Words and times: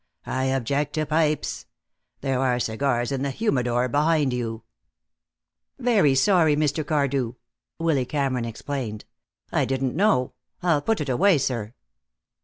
I 0.25 0.45
object 0.45 0.93
to 0.93 1.05
pipes. 1.05 1.67
There 2.21 2.39
are 2.39 2.59
cigars 2.59 3.11
in 3.11 3.21
the 3.21 3.29
humidor 3.29 3.87
behind 3.87 4.33
you." 4.33 4.63
"Very 5.77 6.15
sorry, 6.15 6.55
Mr. 6.55 6.83
Cardew," 6.83 7.33
Willy 7.77 8.07
Cameron 8.07 8.45
explained. 8.45 9.05
"I 9.51 9.65
didn't 9.65 9.95
know. 9.95 10.33
I'll 10.63 10.81
put 10.81 11.01
it 11.01 11.09
away, 11.09 11.37
sir." 11.37 11.75